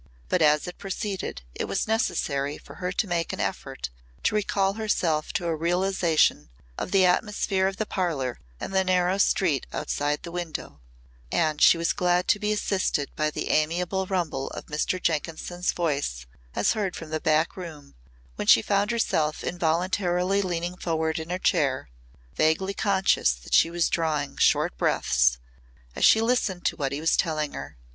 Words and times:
But 0.29 0.41
as 0.41 0.67
it 0.67 0.79
proceeded 0.79 1.43
it 1.53 1.65
was 1.65 1.87
necessary 1.87 2.57
for 2.57 2.77
her 2.77 2.91
to 2.91 3.07
make 3.07 3.31
an 3.31 3.39
effort 3.39 3.91
to 4.23 4.33
recall 4.33 4.73
herself 4.73 5.31
to 5.33 5.45
a 5.45 5.55
realisation 5.55 6.49
of 6.75 6.89
the 6.89 7.05
atmosphere 7.05 7.67
of 7.67 7.77
the 7.77 7.85
parlour 7.85 8.39
and 8.59 8.73
the 8.73 8.83
narrow 8.83 9.19
street 9.19 9.67
outside 9.71 10.23
the 10.23 10.31
window 10.31 10.81
and 11.31 11.61
she 11.61 11.77
was 11.77 11.93
glad 11.93 12.27
to 12.29 12.39
be 12.39 12.51
assisted 12.51 13.15
by 13.15 13.29
the 13.29 13.51
amiable 13.51 14.07
rumble 14.07 14.47
of 14.47 14.65
Mr. 14.65 14.99
Jenkinson's 14.99 15.71
voice 15.71 16.25
as 16.55 16.73
heard 16.73 16.95
from 16.95 17.11
the 17.11 17.21
back 17.21 17.55
room 17.55 17.93
when 18.37 18.47
she 18.47 18.63
found 18.63 18.89
herself 18.89 19.43
involuntarily 19.43 20.41
leaning 20.41 20.77
forward 20.77 21.19
in 21.19 21.29
her 21.29 21.37
chair, 21.37 21.89
vaguely 22.33 22.73
conscious 22.73 23.33
that 23.33 23.53
she 23.53 23.69
was 23.69 23.87
drawing 23.87 24.35
short 24.37 24.75
breaths, 24.79 25.37
as 25.95 26.03
she 26.03 26.21
listened 26.21 26.65
to 26.65 26.75
what 26.75 26.91
he 26.91 26.99
was 26.99 27.15
telling 27.15 27.53
her. 27.53 27.77